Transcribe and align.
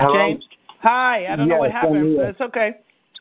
Hello? 0.00 0.14
James. 0.14 0.44
Hi. 0.82 1.26
I 1.32 1.36
don't 1.36 1.48
know 1.48 1.58
what 1.58 1.70
happened. 1.72 2.16
here. 2.16 2.28
It's 2.28 2.40
okay. 2.40 2.70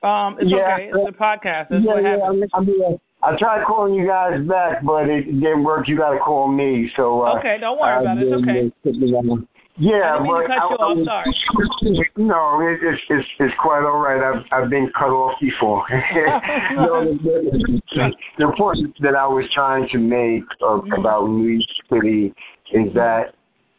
Um, 0.02 0.38
it's 0.39 0.50
Yeah, 0.50 0.76
okay. 0.76 0.90
It's 0.94 1.16
a 1.16 1.21
podcast. 1.21 1.67
That's 1.70 1.83
yeah, 1.83 1.94
what 1.94 2.04
yeah. 2.04 2.48
I'm, 2.54 2.66
here. 2.66 2.98
I 3.21 3.36
tried 3.38 3.66
calling 3.66 3.94
you 3.94 4.08
guys 4.08 4.39
back, 4.48 4.84
but 4.84 5.10
it 5.10 5.26
didn't 5.26 5.63
work. 5.63 5.89
You 5.89 5.97
got 5.97 6.12
to 6.12 6.20
call 6.20 6.47
me. 6.47 6.89
So 6.96 7.26
uh, 7.26 7.38
Okay, 7.39 7.57
don't 7.60 7.78
worry 7.78 7.97
I 7.97 8.02
about 8.02 8.18
it. 8.18 8.28
It's 8.28 8.42
okay. 8.42 8.68
uh, 8.68 8.71
put 8.84 8.96
me 8.96 9.12
on. 9.13 9.47
Yeah, 9.78 10.15
I 10.15 10.18
didn't 10.20 10.23
mean 10.23 10.42
to 10.42 10.47
but 10.47 10.55
you 10.55 10.60
I, 10.60 10.84
off. 10.84 11.05
Sorry. 11.05 12.12
No, 12.18 12.60
it, 12.68 12.80
it's 12.84 13.02
it's 13.09 13.27
it's 13.39 13.54
quite 13.61 13.84
all 13.84 14.00
right. 14.00 14.20
I've 14.20 14.43
I've 14.52 14.70
been 14.70 14.91
cut 14.98 15.07
off 15.07 15.39
before. 15.39 15.86
no, 16.75 17.05
the, 17.23 17.82
the, 17.96 18.11
the 18.38 18.52
point 18.57 18.96
that 19.02 19.16
I 19.16 19.25
was 19.25 19.46
trying 19.54 19.88
to 19.93 19.98
make 19.98 20.43
of, 20.61 20.84
about 20.98 21.27
New 21.27 21.59
York 21.59 21.64
City 22.04 22.34
is 22.73 22.93
that 22.93 23.34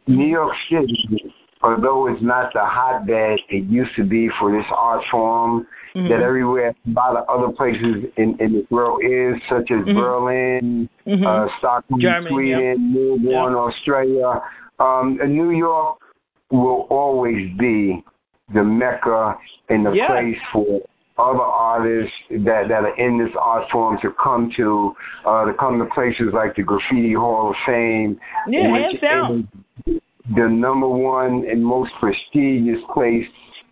New 0.06 0.26
York 0.26 0.54
City, 0.70 1.32
although 1.62 2.06
it's 2.06 2.22
not 2.22 2.52
the 2.54 2.64
hotbed 2.64 3.38
it 3.48 3.64
used 3.64 3.94
to 3.96 4.04
be 4.04 4.28
for 4.38 4.50
this 4.52 4.66
art 4.74 5.02
form, 5.10 5.66
Mhm. 5.94 6.08
that 6.08 6.22
everywhere 6.22 6.68
a 6.68 6.90
lot 6.90 7.16
of 7.16 7.28
other 7.28 7.52
places 7.52 8.04
in, 8.16 8.36
in 8.38 8.52
the 8.52 8.66
world 8.70 9.02
is, 9.02 9.34
such 9.48 9.70
as 9.70 9.84
Mhm. 9.84 9.94
Berlin, 9.94 10.88
Mhm. 11.06 11.26
uh, 11.26 11.48
Stockholm, 11.58 12.00
Germany, 12.00 12.28
Sweden, 12.28 13.20
Melbourne, 13.22 13.54
Australia. 13.56 14.40
Um, 14.78 15.18
and 15.20 15.34
New 15.34 15.50
York 15.50 15.98
will 16.50 16.86
always 16.90 17.50
be 17.58 18.02
the 18.54 18.62
mecca 18.64 19.36
and 19.68 19.84
the 19.84 19.92
Yeah. 19.92 20.06
place 20.06 20.38
for 20.52 20.80
other 21.18 21.42
artists 21.42 22.16
that, 22.30 22.68
that 22.68 22.84
are 22.84 22.94
in 22.96 23.18
this 23.18 23.34
art 23.36 23.68
form 23.70 23.98
to 23.98 24.10
come 24.12 24.50
to, 24.52 24.94
uh, 25.26 25.44
to 25.44 25.52
come 25.54 25.78
to 25.78 25.84
places 25.86 26.32
like 26.32 26.54
the 26.54 26.62
Graffiti 26.62 27.12
Hall 27.12 27.50
of 27.50 27.56
Fame, 27.66 28.18
Yeah, 28.46 28.68
hands 28.68 29.00
down. 29.00 29.48
The 30.34 30.48
number 30.48 30.88
one 30.88 31.44
and 31.50 31.64
most 31.64 31.90
prestigious 32.00 32.80
place 32.92 33.26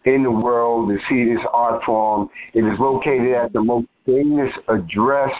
in 0.04 0.22
the 0.22 0.30
world 0.30 0.88
to 0.88 0.98
see 1.08 1.32
this 1.32 1.44
art 1.52 1.82
form. 1.84 2.28
It 2.54 2.60
is 2.64 2.78
located 2.78 3.32
at 3.34 3.52
the 3.52 3.62
most 3.62 3.86
famous 4.06 4.52
address 4.68 5.30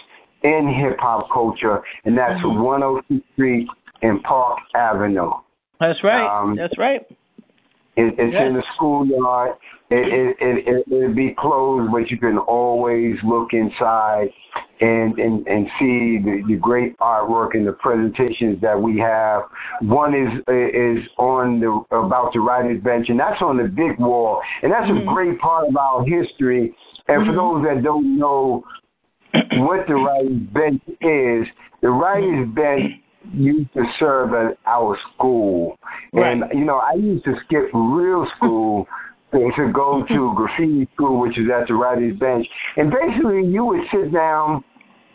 in 0.43 0.69
hip 0.69 0.99
hop 1.01 1.29
culture, 1.33 1.83
and 2.05 2.17
that's 2.17 2.41
Mhm. 2.43 2.57
106th 2.59 3.23
Street 3.33 3.69
and 4.03 4.23
Park 4.23 4.59
Avenue. 4.75 5.33
That's 5.81 6.03
right. 6.05 6.25
Um, 6.27 6.57
That's 6.57 6.77
right. 6.79 7.03
It, 7.97 8.15
it's 8.19 8.33
Yes. 8.33 8.47
in 8.49 8.55
the 8.55 8.63
schoolyard. 8.75 9.55
It, 9.91 10.13
it, 10.13 10.37
it, 10.41 10.69
it, 10.69 10.93
it'll 10.93 11.15
be 11.15 11.35
closed, 11.39 11.91
but 11.91 12.11
you 12.11 12.19
can 12.19 12.37
always 12.37 13.17
look 13.25 13.53
inside 13.53 14.29
and, 14.81 15.19
and, 15.19 15.47
and 15.47 15.67
see 15.79 16.19
the, 16.23 16.43
the 16.47 16.57
great 16.57 16.97
artwork 16.99 17.55
and 17.55 17.67
the 17.67 17.73
presentations 17.73 18.61
that 18.61 18.81
we 18.81 18.99
have. 18.99 19.43
One 19.81 20.15
is 20.15 20.29
is 20.47 21.09
on 21.17 21.61
the 21.61 21.97
about 21.97 22.33
the 22.35 22.41
writer's 22.41 22.83
bench, 22.83 23.09
and 23.09 23.19
that's 23.19 23.41
on 23.41 23.57
the 23.57 23.65
big 23.65 23.99
wall. 23.99 24.43
And 24.63 24.71
that's 24.71 24.91
Mhm. 24.91 25.03
a 25.03 25.15
great 25.15 25.41
part 25.41 25.69
of 25.69 25.77
our 25.77 26.05
history. 26.05 26.75
And 27.09 27.27
for 27.27 27.33
Mhm. 27.33 27.37
those 27.37 27.65
that 27.65 27.83
don't 27.83 28.19
know 28.19 28.65
what 29.57 29.87
the 29.87 29.95
writer's 29.95 30.37
bench 30.53 30.83
is, 31.01 31.49
the 31.81 31.91
writer's 31.91 32.47
bench 32.49 32.93
used 33.33 33.73
to 33.73 33.85
serve 33.99 34.35
at 34.35 34.59
our 34.67 34.97
school. 35.13 35.77
And, 36.13 36.45
you 36.53 36.65
know, 36.65 36.77
I 36.77 36.93
used 36.95 37.25
to 37.25 37.35
skip 37.45 37.71
real 37.73 38.27
school 38.37 38.87
to 39.33 39.51
to 39.57 39.73
go 39.73 40.05
to 40.09 40.33
graffiti 40.37 40.89
school, 40.95 41.21
which 41.21 41.39
is 41.39 41.47
at 41.51 41.69
the 41.69 41.75
writer's 41.75 42.17
bench. 42.19 42.47
And 42.77 42.91
basically, 42.91 43.47
you 43.47 43.65
would 43.65 43.83
sit 43.93 44.13
down 44.13 44.65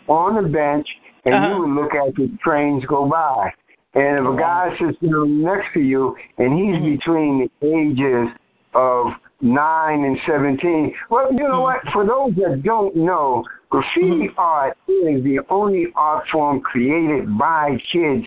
on 0.08 0.42
the 0.42 0.48
bench 0.50 0.88
and 1.26 1.36
Uh-huh. 1.36 1.48
you 1.48 1.60
would 1.62 1.70
look 1.70 1.96
at 1.96 2.16
the 2.16 2.30
trains 2.44 2.86
go 2.86 3.06
by. 3.06 3.54
And 3.96 4.18
if 4.20 4.26
a 4.26 4.36
guy 4.36 4.76
sits 4.78 4.98
down 5.00 5.42
next 5.42 5.72
to 5.74 5.80
you 5.80 6.16
and 6.38 6.54
he's 6.54 6.76
Mhm. 6.76 6.98
between 6.98 7.40
the 7.40 7.68
ages 7.68 8.30
of 8.74 9.14
9 9.42 10.04
and 10.04 10.20
17, 10.26 10.94
well, 11.10 11.32
you 11.32 11.40
know 11.40 11.60
Mhm. 11.60 11.62
what? 11.62 11.90
For 11.90 12.06
those 12.06 12.34
that 12.36 12.64
don't 12.64 12.96
know, 12.96 13.46
graffiti 13.70 14.30
Mhm. 14.30 14.34
art 14.38 14.78
is 14.88 15.24
the 15.24 15.42
only 15.50 15.92
art 15.96 16.28
form 16.30 16.60
created 16.62 17.38
by 17.38 17.78
kids 17.92 18.26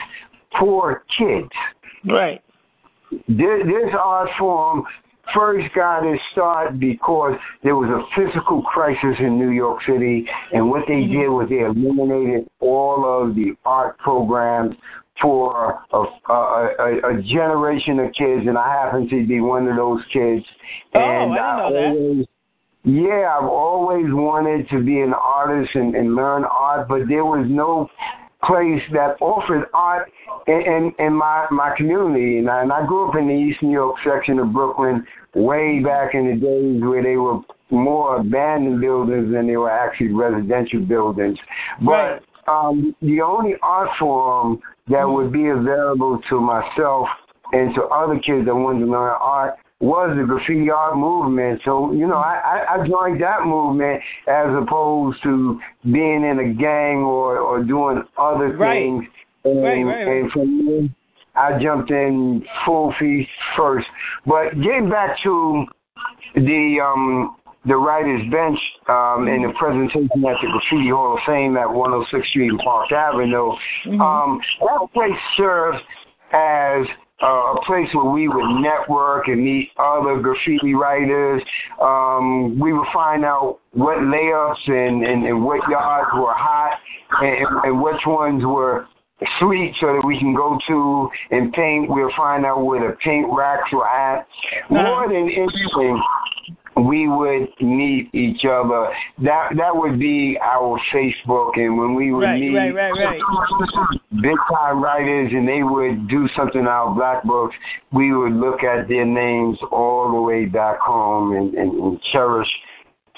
for 0.58 1.02
kids. 1.18 1.52
Right. 2.04 2.40
This, 3.28 3.66
this 3.66 3.94
art 3.94 4.30
form 4.38 4.86
first 5.34 5.66
got 5.74 6.04
its 6.06 6.22
start 6.32 6.78
because 6.78 7.34
there 7.62 7.76
was 7.76 7.88
a 7.88 8.02
physical 8.14 8.62
crisis 8.62 9.16
in 9.18 9.38
New 9.38 9.50
York 9.50 9.80
City, 9.86 10.26
and 10.52 10.68
what 10.68 10.82
they 10.86 10.94
mm-hmm. 10.94 11.20
did 11.20 11.28
was 11.28 11.48
they 11.48 11.60
eliminated 11.60 12.48
all 12.60 13.04
of 13.04 13.34
the 13.34 13.54
art 13.64 13.98
programs 13.98 14.74
for 15.20 15.82
a, 15.92 15.96
a, 15.96 16.32
a, 16.32 17.18
a 17.18 17.22
generation 17.22 17.98
of 18.00 18.12
kids, 18.12 18.46
and 18.46 18.58
I 18.58 18.68
happen 18.68 19.08
to 19.08 19.26
be 19.26 19.40
one 19.40 19.66
of 19.66 19.76
those 19.76 20.02
kids. 20.12 20.44
Oh, 20.94 21.00
and 21.00 21.32
I 21.32 21.34
didn't 21.34 21.56
know 21.56 21.72
that. 21.72 21.88
always, 21.88 22.26
yeah, 22.84 23.36
I've 23.36 23.48
always 23.48 24.06
wanted 24.08 24.68
to 24.70 24.84
be 24.84 25.00
an 25.00 25.12
artist 25.14 25.74
and, 25.74 25.94
and 25.94 26.14
learn 26.14 26.44
art, 26.44 26.88
but 26.88 27.08
there 27.08 27.24
was 27.24 27.46
no 27.48 27.88
place 28.46 28.82
that 28.92 29.16
offered 29.20 29.66
art 29.74 30.10
in, 30.46 30.60
in, 30.62 30.92
in 30.98 31.12
my, 31.12 31.46
my 31.50 31.74
community. 31.76 32.38
And 32.38 32.48
I, 32.48 32.62
and 32.62 32.72
I 32.72 32.86
grew 32.86 33.08
up 33.08 33.16
in 33.16 33.28
the 33.28 33.34
East 33.34 33.62
New 33.62 33.72
York 33.72 33.96
section 34.04 34.38
of 34.38 34.52
Brooklyn 34.52 35.06
way 35.34 35.80
back 35.80 36.14
in 36.14 36.26
the 36.26 36.36
days 36.36 36.82
where 36.82 37.02
they 37.02 37.16
were 37.16 37.40
more 37.70 38.16
abandoned 38.20 38.80
buildings 38.80 39.32
than 39.32 39.46
they 39.46 39.56
were 39.56 39.70
actually 39.70 40.12
residential 40.12 40.80
buildings. 40.80 41.38
But 41.84 41.92
Right. 41.92 42.22
um, 42.48 42.94
the 43.02 43.20
only 43.20 43.56
art 43.62 43.90
form 43.98 44.60
that 44.88 45.04
would 45.04 45.32
be 45.32 45.48
available 45.48 46.20
to 46.30 46.40
myself 46.40 47.08
and 47.52 47.74
to 47.74 47.82
other 47.84 48.18
kids 48.20 48.46
that 48.46 48.54
wanted 48.54 48.80
to 48.80 48.86
learn 48.86 49.14
art 49.20 49.54
was 49.80 50.16
the 50.18 50.24
graffiti 50.24 50.70
art 50.70 50.96
movement. 50.96 51.60
So, 51.64 51.92
you 51.92 52.06
know, 52.06 52.16
I, 52.16 52.64
I, 52.68 52.74
I 52.74 52.86
joined 52.88 53.20
that 53.22 53.44
movement 53.44 54.00
as 54.26 54.46
opposed 54.60 55.22
to 55.24 55.60
being 55.84 56.24
in 56.24 56.38
a 56.40 56.54
gang 56.54 56.98
or, 57.04 57.38
or 57.38 57.62
doing 57.62 58.02
other 58.18 58.56
Right. 58.56 58.80
things. 58.80 59.04
And, 59.44 59.62
Right, 59.62 59.82
right, 59.84 60.04
right. 60.06 60.22
and 60.22 60.32
for 60.32 60.44
me, 60.46 60.90
I 61.36 61.58
jumped 61.62 61.90
in 61.90 62.42
full 62.64 62.94
feet 62.98 63.28
first. 63.56 63.86
But 64.24 64.54
getting 64.62 64.88
back 64.88 65.18
to 65.24 65.66
the 66.34 66.78
um 66.82 67.36
the 67.66 67.76
writers 67.76 68.22
bench 68.30 68.58
um 68.88 69.26
and 69.28 69.44
the 69.44 69.52
presentation 69.58 70.08
at 70.24 70.36
the 70.40 70.48
Graffiti 70.50 70.88
Hall 70.90 71.14
of 71.14 71.20
Fame 71.26 71.56
at 71.56 71.66
106th 71.66 72.26
Street 72.30 72.48
and 72.50 72.58
Park 72.60 72.90
Avenue, 72.92 73.52
Mhm. 73.86 74.00
um 74.00 74.40
that 74.60 74.88
place 74.94 75.20
serves 75.36 75.78
as 76.32 76.86
uh, 77.22 77.26
a 77.26 77.60
place 77.66 77.88
where 77.94 78.10
we 78.10 78.28
would 78.28 78.60
network 78.60 79.28
and 79.28 79.42
meet 79.42 79.70
other 79.78 80.20
graffiti 80.20 80.74
writers. 80.74 81.42
Um, 81.80 82.58
we 82.60 82.72
would 82.72 82.86
find 82.92 83.24
out 83.24 83.60
what 83.72 83.98
layups 83.98 84.68
and, 84.68 85.04
and, 85.04 85.24
and 85.26 85.44
what 85.44 85.66
yards 85.68 86.10
were 86.14 86.34
hot 86.34 86.78
and, 87.22 87.46
and 87.64 87.82
which 87.82 88.00
ones 88.06 88.44
were 88.44 88.86
sweet 89.40 89.74
so 89.80 89.86
that 89.86 90.02
we 90.06 90.18
can 90.18 90.34
go 90.34 90.58
to 90.68 91.08
and 91.30 91.52
paint. 91.52 91.88
We'll 91.88 92.12
find 92.16 92.44
out 92.44 92.64
where 92.64 92.80
the 92.80 92.96
paint 93.02 93.26
racks 93.32 93.72
were 93.72 93.88
at. 93.88 94.26
More 94.70 95.08
than 95.08 95.30
anything, 95.30 96.02
we 96.76 97.08
would 97.08 97.48
meet 97.60 98.14
each 98.14 98.44
other. 98.44 98.88
That 99.22 99.50
that 99.56 99.74
would 99.74 99.98
be 99.98 100.38
our 100.42 100.78
Facebook, 100.92 101.52
and 101.56 101.78
when 101.78 101.94
we 101.94 102.12
would 102.12 102.24
Right, 102.24 102.40
meet 102.40 102.54
right, 102.54 102.74
right, 102.74 102.92
right. 102.92 104.20
big 104.20 104.36
time 104.52 104.82
writers, 104.82 105.32
and 105.32 105.48
they 105.48 105.62
would 105.62 106.08
do 106.08 106.28
something 106.36 106.60
in 106.60 106.66
our 106.66 106.94
black 106.94 107.24
books, 107.24 107.54
we 107.92 108.14
would 108.14 108.32
look 108.32 108.62
at 108.62 108.88
their 108.88 109.06
names 109.06 109.58
all 109.72 110.12
the 110.12 110.20
way 110.20 110.44
back 110.44 110.78
home 110.80 111.34
and, 111.34 111.54
and, 111.54 111.72
and 111.72 112.00
cherish 112.12 112.48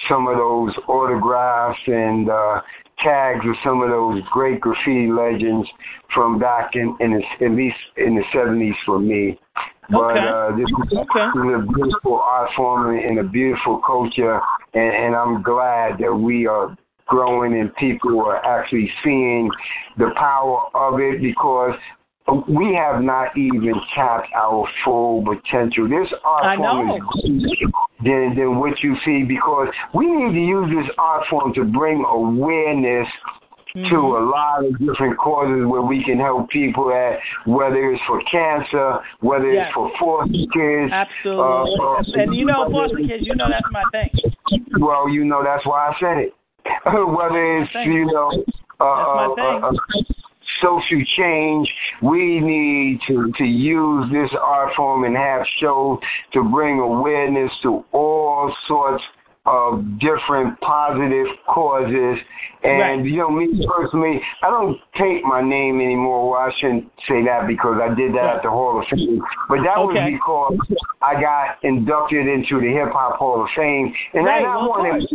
some 0.08 0.28
of 0.28 0.36
those 0.36 0.72
autographs 0.86 1.80
and 1.86 2.30
uh, 2.30 2.60
tags 3.02 3.44
of 3.44 3.54
some 3.64 3.82
of 3.82 3.90
those 3.90 4.22
great 4.30 4.60
graffiti 4.60 5.10
legends 5.10 5.68
from 6.14 6.38
back 6.38 6.70
in, 6.74 6.96
in 7.00 7.12
the, 7.12 7.44
at 7.44 7.52
least 7.52 7.76
in 7.96 8.14
the 8.14 8.22
70s 8.34 8.74
for 8.86 8.98
me. 8.98 9.38
But 9.90 10.16
Okay. 10.16 10.28
uh, 10.28 10.56
this, 10.56 10.68
is, 10.68 10.98
Okay. 10.98 11.26
a 11.54 11.62
beautiful 11.62 12.20
art 12.20 12.50
form 12.54 12.98
and 12.98 13.18
a 13.18 13.24
beautiful 13.24 13.78
culture, 13.78 14.40
and, 14.74 14.94
and 14.94 15.16
I'm 15.16 15.42
glad 15.42 15.98
that 15.98 16.14
we 16.14 16.46
are 16.46 16.76
growing 17.06 17.58
and 17.58 17.74
people 17.76 18.20
are 18.20 18.44
actually 18.44 18.90
seeing 19.02 19.50
the 19.96 20.10
power 20.16 20.60
of 20.74 21.00
it 21.00 21.22
because 21.22 21.74
we 22.46 22.74
have 22.74 23.02
not 23.02 23.36
even 23.36 23.74
tapped 23.94 24.28
our 24.34 24.68
full 24.84 25.24
potential. 25.24 25.88
This 25.88 26.12
art 26.24 26.58
form 26.58 26.90
is 26.90 27.02
greater 27.22 27.72
than, 28.04 28.36
than 28.36 28.58
what 28.58 28.82
you 28.82 28.94
see 29.04 29.24
because 29.24 29.68
we 29.94 30.06
need 30.06 30.34
to 30.34 30.40
use 30.40 30.68
this 30.68 30.94
art 30.98 31.24
form 31.30 31.54
to 31.54 31.64
bring 31.64 32.04
awareness 32.04 33.08
to 33.84 33.96
Mhm. 33.96 34.20
a 34.20 34.24
lot 34.24 34.64
of 34.64 34.78
different 34.78 35.16
causes 35.18 35.66
where 35.66 35.82
we 35.82 36.02
can 36.02 36.18
help 36.18 36.48
people 36.50 36.92
at 36.92 37.20
whether 37.44 37.90
it's 37.90 38.02
for 38.04 38.20
cancer, 38.22 39.00
whether 39.20 39.52
Yes. 39.52 39.66
it's 39.66 39.74
for 39.74 39.90
foster 39.98 40.46
kids. 40.52 40.92
Absolutely. 40.92 41.78
uh, 41.80 42.22
and 42.22 42.34
you 42.34 42.44
know, 42.44 42.68
foster 42.70 42.98
kids, 42.98 43.26
you 43.26 43.34
know 43.34 43.48
that's 43.48 43.70
my 43.70 43.82
thing. 43.92 44.10
Well, 44.78 45.08
you 45.08 45.24
know 45.24 45.42
that's 45.42 45.64
why 45.66 45.88
I 45.88 45.94
said 46.00 46.18
it. 46.18 46.34
whether 46.84 47.58
it's 47.58 47.74
you 47.74 48.06
know 48.06 48.30
uh, 48.80 48.84
uh, 48.84 49.34
uh, 49.38 49.68
uh, 49.68 49.72
social 50.62 51.02
change, 51.16 51.68
we 52.02 52.40
need 52.40 53.00
to, 53.08 53.32
to 53.38 53.44
use 53.44 54.10
this 54.12 54.30
art 54.40 54.74
form 54.76 55.04
and 55.04 55.16
have 55.16 55.42
shows 55.60 55.98
to 56.32 56.42
bring 56.42 56.78
awareness 56.78 57.50
to 57.62 57.84
all 57.92 58.54
sorts 58.66 59.02
of 59.48 59.98
different 59.98 60.60
positive 60.60 61.26
causes. 61.46 62.18
And, 62.62 62.80
Right. 62.80 63.04
you 63.04 63.18
know, 63.18 63.30
me 63.30 63.64
personally, 63.66 64.20
I 64.42 64.50
don't 64.50 64.78
take 64.94 65.24
my 65.24 65.40
name 65.40 65.80
anymore. 65.80 66.30
Well, 66.30 66.40
I 66.40 66.50
shouldn't 66.58 66.90
say 67.08 67.24
that 67.24 67.46
because 67.46 67.80
I 67.80 67.94
did 67.94 68.14
that 68.14 68.36
at 68.36 68.42
the 68.42 68.50
Hall 68.50 68.80
of 68.80 68.86
Fame. 68.88 69.22
But 69.48 69.62
that 69.62 69.78
was 69.78 69.96
because 70.04 70.58
I 71.00 71.20
got 71.20 71.62
inducted 71.62 72.26
into 72.26 72.60
the 72.60 72.68
Hip 72.72 72.90
Hop 72.92 73.16
Hall 73.16 73.42
of 73.42 73.48
Fame. 73.56 73.94
And 74.14 74.26
Right, 74.26 74.44
I, 74.44 74.56
well, 74.56 74.68
wanted 74.68 75.08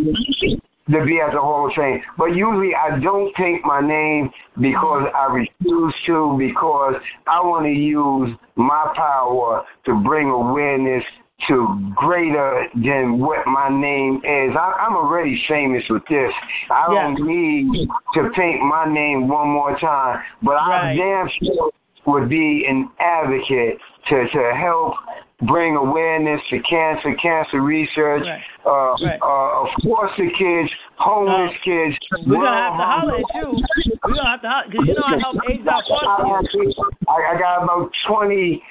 to 0.90 1.06
be 1.06 1.20
at 1.20 1.34
the 1.34 1.42
Hall 1.42 1.68
of 1.68 1.74
Fame. 1.76 2.02
But 2.18 2.36
usually 2.36 2.74
I 2.76 2.98
don't 3.00 3.34
take 3.36 3.64
my 3.66 3.82
name 3.82 4.32
because 4.60 5.08
I 5.14 5.34
refuse 5.34 5.96
to, 6.08 6.36
because 6.38 6.96
I 7.28 7.42
want 7.42 7.66
to 7.66 7.72
use 7.72 8.30
my 8.56 8.92
power 8.96 9.66
to 9.86 9.96
bring 9.96 10.30
awareness 10.30 11.04
to 11.48 11.92
greater 11.96 12.66
than 12.76 13.20
what 13.20 13.46
my 13.48 13.70
name 13.70 14.18
is. 14.18 14.56
I, 14.56 14.74
I'm 14.88 14.96
already 14.96 15.42
famous 15.48 15.84
with 15.90 16.04
this. 16.10 16.32
I 16.72 16.86
don't 16.88 17.26
need 17.28 17.88
to 18.16 18.30
paint 18.36 18.62
my 18.62 18.86
name 18.92 19.28
one 19.28 19.50
more 19.50 19.78
time, 19.80 20.22
but 20.42 20.54
I 20.58 20.96
damn 20.96 21.30
sure 21.42 21.72
would 22.06 22.30
be 22.30 22.66
an 22.68 22.90
advocate 23.00 23.78
to, 24.10 24.28
to 24.34 24.52
help 24.60 24.94
bring 25.48 25.76
awareness 25.76 26.40
to 26.50 26.60
cancer, 26.70 27.16
cancer 27.22 27.62
research. 27.62 28.24
Right. 28.26 28.42
Uh, 28.66 28.96
Right. 29.04 29.20
uh, 29.22 29.62
of 29.64 29.68
course, 29.84 30.12
the 30.18 30.30
kids, 30.38 30.70
homeless 30.96 31.52
Uh, 31.52 31.64
kids. 31.64 31.98
We're 32.28 32.36
gonna 32.36 32.48
have 32.50 32.78
to 32.78 32.84
holler 32.84 33.16
at 33.16 33.36
you. 33.36 33.64
We're 34.06 34.14
gonna 34.16 34.30
have 34.30 34.42
to 34.42 34.50
holler 34.50 34.66
because 34.70 34.88
you 34.88 34.94
know 34.96 35.04
I 35.06 35.18
help 35.20 35.36
AIDS 35.50 35.68
out 35.68 35.84
foster. 35.88 36.60
I, 37.10 37.36
I 37.36 37.40
got 37.40 37.64
about 37.64 37.92
20, 38.08 38.64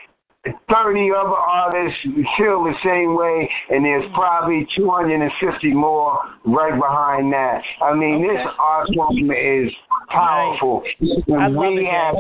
30 0.45 1.11
other 1.17 1.37
artists 1.37 2.01
feel 2.37 2.65
the 2.65 2.75
same 2.85 3.15
way, 3.17 3.49
and 3.71 3.85
there's 3.85 4.05
probably 4.13 4.67
250 4.77 5.73
more 5.73 6.19
right 6.45 6.75
behind 6.75 7.33
that. 7.33 7.63
I 7.81 7.95
mean, 7.95 8.23
this 8.23 8.45
art 8.59 8.89
form 8.95 9.31
is 9.31 9.73
powerful. 10.09 10.83
And 11.29 11.57
we 11.57 11.89
have 11.91 12.17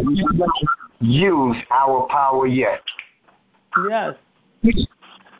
used 1.00 1.60
our 1.70 2.06
power 2.10 2.46
yet. 2.46 2.80
Yes. 3.90 4.14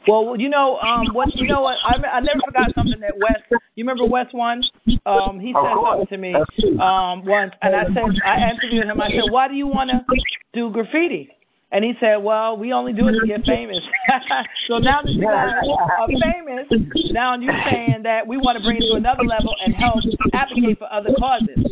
Well, 0.09 0.35
you 0.37 0.49
know, 0.49 0.79
um, 0.79 1.07
what 1.13 1.29
you 1.37 1.47
know 1.47 1.61
what? 1.61 1.77
I, 1.85 1.95
I 2.05 2.21
never 2.21 2.41
forgot 2.45 2.75
something 2.75 2.99
that 3.01 3.13
Wes. 3.17 3.61
You 3.77 3.85
remember 3.85 4.05
Wes 4.05 4.27
one? 4.33 4.65
Um, 5.07 5.39
he 5.39 5.53
said 5.53 5.63
something 5.63 6.07
to 6.09 6.19
me 6.19 6.35
um 6.35 7.25
once, 7.25 7.53
and 7.63 7.77
I 7.77 7.85
said 7.85 8.03
I 8.27 8.51
interviewed 8.51 8.87
him. 8.87 9.01
I 9.01 9.11
said, 9.11 9.31
"Why 9.31 9.47
do 9.47 9.55
you 9.55 9.69
want 9.69 9.91
to 9.91 10.05
do 10.53 10.71
graffiti?" 10.71 11.31
And 11.73 11.83
he 11.83 11.95
said, 11.99 12.17
"Well, 12.17 12.57
we 12.59 12.73
only 12.73 12.93
do 12.93 13.09
it 13.09 13.13
to 13.19 13.27
get 13.27 13.45
famous." 13.47 13.81
so 14.69 14.79
now 14.79 15.01
that 15.03 15.11
you 15.11 15.23
guys 15.25 15.57
are 15.99 16.07
famous, 16.21 16.69
now 17.11 17.35
you're 17.39 17.59
saying 17.71 18.03
that 18.05 18.27
we 18.27 18.37
want 18.37 18.59
to 18.59 18.63
bring 18.63 18.77
it 18.77 18.87
to 18.91 18.95
another 18.97 19.25
level 19.25 19.55
and 19.65 19.75
help 19.75 20.01
advocate 20.35 20.79
for 20.79 20.93
other 20.93 21.11
causes. 21.19 21.65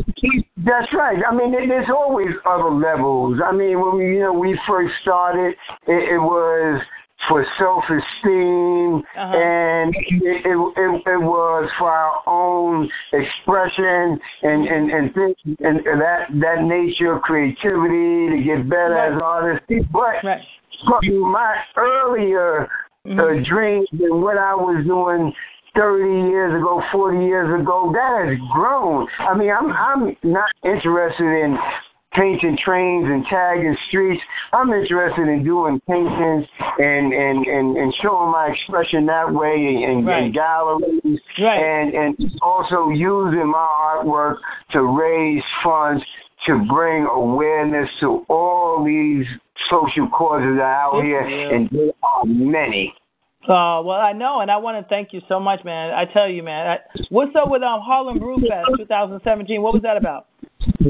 That's 0.64 0.92
right. 0.92 1.16
I 1.28 1.34
mean, 1.34 1.52
there- 1.52 1.66
there's 1.66 1.88
always 1.90 2.28
other 2.44 2.70
levels. 2.70 3.40
I 3.44 3.52
mean, 3.52 3.80
when 3.80 3.96
we, 3.96 4.16
you 4.16 4.20
know, 4.20 4.32
we 4.32 4.58
first 4.66 4.92
started, 5.02 5.54
it, 5.86 6.14
it 6.14 6.18
was 6.18 6.82
for 7.28 7.44
self-esteem, 7.58 9.02
Uh-huh. 9.16 9.36
and 9.36 9.94
it, 9.94 10.46
it, 10.46 10.56
it, 10.56 11.02
it 11.06 11.20
was 11.20 11.70
for 11.78 11.90
our 11.90 12.22
own 12.26 12.88
expression 13.12 14.18
and 14.42 14.66
and 14.66 14.90
and, 14.90 15.14
things, 15.14 15.36
and, 15.60 15.78
that 16.00 16.28
that 16.40 16.62
nature 16.62 17.12
of 17.16 17.22
creativity 17.22 18.30
to 18.30 18.42
get 18.44 18.68
better 18.68 18.94
Right. 18.94 19.12
as 19.12 19.22
artists. 19.22 19.66
But 19.92 20.24
Right. 20.24 20.42
my 20.86 21.56
earlier 21.76 22.68
Mhm. 23.06 23.18
uh, 23.18 23.44
dreams 23.48 23.88
and 23.92 24.22
what 24.22 24.36
I 24.36 24.54
was 24.54 24.84
doing 24.86 25.32
30 25.74 26.30
years 26.30 26.52
ago, 26.60 26.82
40 26.92 27.24
years 27.24 27.60
ago, 27.60 27.90
that 27.92 28.26
has 28.28 28.38
grown. 28.52 29.06
I 29.20 29.34
mean, 29.34 29.50
I'm 29.50 29.72
I'm 29.72 30.16
not 30.22 30.50
interested 30.64 31.24
in 31.44 31.58
painting 32.12 32.58
trains 32.64 33.06
and 33.06 33.24
tagging 33.26 33.76
streets. 33.88 34.20
I'm 34.52 34.72
interested 34.72 35.28
in 35.28 35.44
doing 35.44 35.80
paintings 35.88 36.46
and 36.78 37.12
and 37.12 37.44
and, 37.46 37.76
and 37.76 37.94
showing 38.02 38.30
my 38.30 38.48
expression 38.52 39.06
that 39.06 39.32
way 39.32 39.56
in, 39.84 40.04
Right. 40.04 40.24
in 40.24 40.32
galleries 40.32 41.20
Right. 41.38 41.62
and 41.62 41.94
and 41.94 42.38
also 42.42 42.88
using 42.90 43.46
my 43.46 43.68
artwork 43.94 44.36
to 44.72 44.82
raise 44.82 45.42
funds 45.62 46.02
to 46.46 46.64
bring 46.68 47.04
awareness 47.06 47.88
to 48.00 48.24
all 48.28 48.82
these 48.84 49.26
social 49.68 50.08
causes 50.08 50.56
that 50.56 50.62
are 50.62 50.96
out 50.96 51.04
here, 51.04 51.20
and 51.20 51.68
there 51.70 51.90
are 52.02 52.24
many. 52.24 52.94
Uh, 53.44 53.80
well, 53.84 54.00
I 54.00 54.12
know, 54.12 54.40
and 54.40 54.50
I 54.50 54.56
want 54.58 54.82
to 54.82 54.88
thank 54.88 55.12
you 55.12 55.20
so 55.28 55.38
much, 55.40 55.64
man. 55.64 55.92
I 55.92 56.04
tell 56.12 56.28
you, 56.28 56.42
man. 56.42 56.66
I, 56.66 56.76
what's 57.10 57.34
up 57.36 57.50
with 57.50 57.62
um 57.62 57.80
Harlem 57.82 58.18
Brew 58.18 58.36
Fest 58.36 58.68
2017? 58.78 59.60
What 59.62 59.74
was 59.74 59.82
that 59.82 59.96
about? 59.96 60.26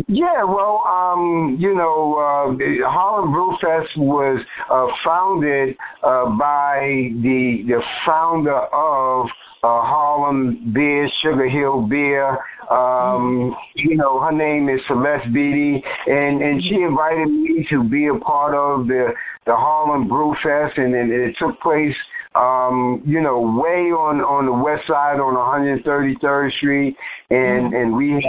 Yeah, 0.08 0.44
well, 0.44 0.82
um, 0.86 1.56
you 1.60 1.74
know, 1.74 2.14
uh, 2.16 2.88
Harlem 2.88 3.32
Brew 3.32 3.56
Fest 3.60 3.96
was 3.96 4.40
uh, 4.70 4.86
founded 5.04 5.76
uh, 6.02 6.30
by 6.36 7.10
the 7.22 7.62
the 7.66 7.80
founder 8.04 8.56
of 8.56 9.26
uh, 9.62 9.82
Harlem 9.82 10.72
Beer, 10.72 11.08
Sugar 11.22 11.48
Hill 11.48 11.82
Beer. 11.82 12.38
Um, 12.70 13.54
you 13.74 13.96
know, 13.96 14.20
her 14.20 14.32
name 14.32 14.68
is 14.68 14.80
Celeste 14.86 15.32
Beatty, 15.32 15.82
and 16.06 16.42
and 16.42 16.62
she 16.62 16.76
invited 16.76 17.28
me 17.28 17.66
to 17.70 17.84
be 17.84 18.06
a 18.08 18.14
part 18.14 18.54
of 18.54 18.86
the 18.86 19.08
the 19.46 19.54
Harlem 19.54 20.08
Brew 20.08 20.34
Fest, 20.42 20.78
and 20.78 20.94
it, 20.94 21.10
it 21.10 21.36
took 21.38 21.60
place 21.60 21.94
um, 22.34 23.02
you 23.04 23.20
know, 23.20 23.40
way 23.40 23.90
on 23.90 24.20
on 24.20 24.46
the 24.46 24.52
west 24.52 24.86
side 24.86 25.18
on 25.18 25.34
133rd 25.34 26.52
Street, 26.58 26.96
and 27.30 27.74
and 27.74 27.96
we 27.96 28.12
had 28.12 28.22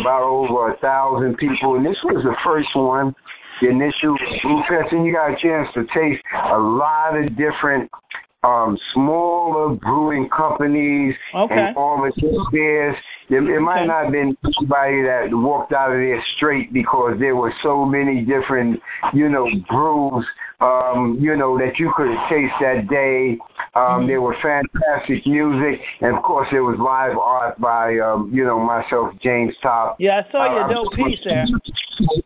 about 0.00 0.22
over 0.22 0.72
a 0.72 0.76
thousand 0.78 1.36
people, 1.38 1.74
and 1.74 1.84
this 1.84 1.98
was 2.04 2.22
the 2.22 2.36
first 2.44 2.68
one, 2.74 3.14
the 3.60 3.68
initial 3.68 4.16
brew 4.42 4.62
fest, 4.68 4.92
and 4.92 5.04
you 5.04 5.12
got 5.12 5.32
a 5.32 5.36
chance 5.42 5.68
to 5.74 5.82
taste 5.92 6.22
a 6.54 6.58
lot 6.58 7.16
of 7.18 7.36
different 7.36 7.90
um, 8.44 8.78
smaller 8.94 9.74
brewing 9.74 10.28
companies 10.28 11.14
Okay. 11.34 11.54
and 11.54 11.76
all 11.76 12.00
the 12.00 12.48
beers. 12.52 12.96
It, 13.30 13.42
it 13.42 13.60
might 13.60 13.78
Okay. 13.80 13.86
not 13.86 14.04
have 14.04 14.12
been 14.12 14.36
somebody 14.58 15.02
that 15.02 15.28
walked 15.30 15.72
out 15.72 15.92
of 15.92 15.98
there 15.98 16.22
straight 16.36 16.72
because 16.72 17.18
there 17.18 17.36
were 17.36 17.52
so 17.62 17.84
many 17.84 18.24
different, 18.24 18.80
you 19.12 19.28
know, 19.28 19.46
brews, 19.68 20.26
um, 20.60 21.18
you 21.20 21.36
know, 21.36 21.58
that 21.58 21.78
you 21.78 21.92
could 21.96 22.14
taste 22.28 22.54
that 22.60 22.88
day. 22.88 23.38
Um, 23.74 24.06
There 24.06 24.20
were 24.20 24.34
fantastic 24.42 25.24
music, 25.26 25.80
and 26.00 26.16
of 26.16 26.22
course, 26.22 26.48
there 26.50 26.64
was 26.64 26.78
live 26.80 27.16
art 27.18 27.60
by, 27.60 27.98
um, 27.98 28.30
you 28.32 28.44
know, 28.44 28.58
myself, 28.58 29.12
James 29.22 29.54
Top. 29.62 29.96
Yeah, 30.00 30.22
I 30.26 30.32
saw 30.32 30.44
your 30.52 30.64
Uh, 30.64 30.68
dope 30.68 30.92
piece 30.94 31.20
there. 31.22 31.44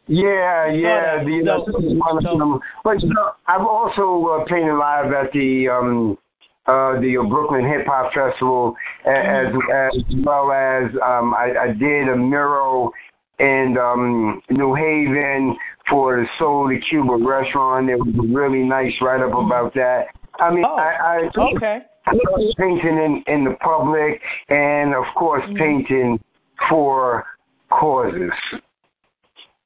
Yeah, 0.07 0.67
yeah, 0.71 1.19
that. 1.19 1.26
you 1.26 1.43
know, 1.43 1.65
of 1.65 2.23
them. 2.23 2.61
But 2.85 3.03
you 3.03 3.12
know, 3.12 3.33
I've 3.47 3.67
also 3.67 4.26
uh, 4.29 4.45
painted 4.45 4.75
live 4.75 5.12
at 5.12 5.33
the 5.33 5.69
um, 5.69 6.17
uh, 6.66 7.00
the 7.00 7.16
Brooklyn 7.28 7.64
Hip 7.66 7.87
Hop 7.87 8.12
Festival, 8.14 8.75
as 9.04 9.47
as 9.75 9.92
well 10.25 10.52
as 10.52 10.85
um, 11.04 11.35
I, 11.35 11.52
I 11.61 11.66
did 11.73 12.09
a 12.09 12.16
mural 12.16 12.92
in 13.38 13.76
um, 13.81 14.40
New 14.50 14.75
Haven 14.75 15.57
for 15.90 16.16
the 16.16 16.26
Soul 16.38 16.69
de 16.69 16.78
Cuba 16.88 17.16
restaurant. 17.16 17.87
There 17.88 17.99
was 17.99 18.14
a 18.14 18.33
really 18.33 18.62
nice 18.62 18.92
write 19.00 19.21
up 19.21 19.35
about 19.37 19.75
that. 19.75 20.07
I 20.38 20.54
mean, 20.54 20.64
Oh, 20.64 20.76
I, 20.76 21.28
I 21.37 21.54
okay. 21.57 21.78
I 22.07 22.12
love 22.12 22.54
painting 22.57 22.97
in, 22.99 23.23
in 23.33 23.45
the 23.45 23.57
public 23.61 24.21
and 24.49 24.95
of 24.95 25.04
course 25.16 25.42
Mm-hmm. 25.45 25.57
painting 25.57 26.21
for 26.69 27.25
causes. 27.71 28.31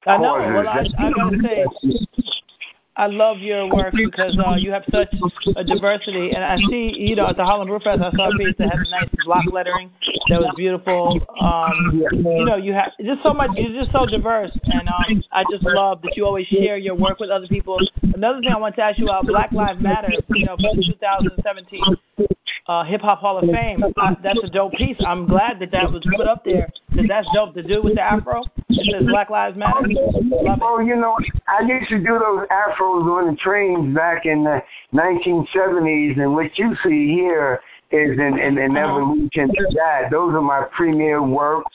I 0.06 0.16
know. 0.16 0.36
Causes. 0.36 0.54
Well, 0.54 0.68
I, 0.68 1.06
I 1.06 1.10
gotta 1.12 1.38
say, 1.42 1.64
I 2.96 3.06
love 3.08 3.38
your 3.38 3.68
work 3.68 3.92
because 3.92 4.38
uh, 4.40 4.56
you 4.56 4.72
have 4.72 4.82
such 4.90 5.12
a 5.54 5.64
diversity, 5.64 6.30
and 6.34 6.42
I 6.42 6.56
see, 6.70 6.94
you 6.96 7.14
know, 7.14 7.28
at 7.28 7.36
the 7.36 7.44
Harlem 7.44 7.68
Brew 7.68 7.78
Fest, 7.80 8.00
I 8.00 8.10
saw 8.16 8.32
a 8.32 8.38
piece 8.38 8.56
that 8.58 8.72
had 8.72 8.80
nice 8.90 9.10
block 9.24 9.44
lettering 9.52 9.90
that 10.28 10.40
was 10.40 10.54
beautiful. 10.56 11.20
Um, 11.40 12.02
you 12.24 12.44
know, 12.44 12.56
you 12.56 12.72
have 12.72 12.92
just 12.98 13.22
so 13.22 13.34
much. 13.34 13.50
You're 13.54 13.84
just 13.84 13.92
so 13.92 14.06
diverse, 14.06 14.50
and 14.64 14.88
um, 14.88 15.22
I 15.32 15.44
just 15.50 15.62
love 15.64 16.00
that 16.02 16.16
you 16.16 16.24
always 16.24 16.46
share 16.46 16.78
your 16.78 16.94
work 16.94 17.20
with 17.20 17.28
other 17.28 17.46
people. 17.46 17.78
Another 18.02 18.40
thing 18.40 18.50
I 18.54 18.58
want 18.58 18.76
to 18.76 18.82
ask 18.82 18.98
you 18.98 19.04
about 19.04 19.26
Black 19.26 19.52
Lives 19.52 19.80
Matter. 19.82 20.08
You 20.34 20.46
know, 20.46 20.56
2017 20.56 21.80
uh, 22.68 22.84
Hip 22.84 23.00
Hop 23.02 23.20
Hall 23.20 23.38
of 23.38 23.44
Fame. 23.50 23.82
Uh, 23.84 24.14
that's 24.22 24.38
a 24.42 24.48
dope 24.48 24.72
piece. 24.72 24.96
I'm 25.06 25.26
glad 25.26 25.58
that 25.60 25.70
that 25.72 25.90
was 25.90 26.02
put 26.16 26.26
up 26.26 26.44
there. 26.44 26.68
Cause 26.94 27.04
that's 27.08 27.28
dope 27.34 27.54
to 27.54 27.62
do 27.62 27.82
with 27.82 27.94
the 27.94 28.00
afro. 28.00 28.42
Says 28.76 29.06
Black 29.08 29.30
Lives 29.30 29.56
Matter. 29.56 29.88
Love. 29.88 30.58
Oh, 30.62 30.80
you 30.80 30.96
know, 30.96 31.16
I 31.48 31.66
used 31.66 31.88
to 31.90 31.98
do 31.98 32.18
those 32.18 32.46
afros 32.48 33.06
on 33.06 33.30
the 33.32 33.36
trains 33.42 33.94
back 33.94 34.22
in 34.24 34.44
the 34.44 34.60
1970s, 34.94 36.20
and 36.20 36.34
what 36.34 36.56
you 36.56 36.74
see 36.84 37.08
here 37.14 37.60
is 37.90 38.18
an, 38.18 38.38
an, 38.38 38.58
an 38.58 38.76
evolution 38.76 39.48
to 39.48 39.66
that. 39.74 40.10
Those 40.10 40.34
are 40.34 40.42
my 40.42 40.64
premier 40.76 41.22
works. 41.22 41.70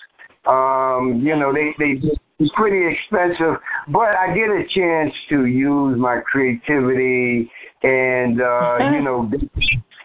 Um, 0.45 1.21
you 1.23 1.35
know, 1.35 1.53
they 1.53 1.73
they 1.77 2.01
it's 2.39 2.51
pretty 2.55 2.95
expensive, 2.95 3.61
but 3.89 4.15
I 4.15 4.33
get 4.33 4.49
a 4.49 4.63
chance 4.73 5.13
to 5.29 5.45
use 5.45 5.97
my 5.99 6.19
creativity 6.25 7.49
and 7.83 8.41
uh, 8.41 8.77
you 8.91 9.01
know 9.03 9.29